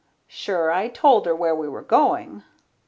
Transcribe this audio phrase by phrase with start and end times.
[0.25, 2.43] Sure, I told her where we were going.